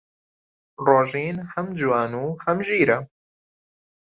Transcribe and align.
ڕۆژین 0.85 1.35
هەم 1.53 1.67
جوان 1.79 2.11
و 2.21 2.25
هەم 2.45 2.57
ژیرە. 2.67 2.99